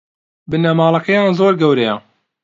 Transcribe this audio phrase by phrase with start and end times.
[0.49, 1.95] بنەماڵەکەیان زۆر گەورەیە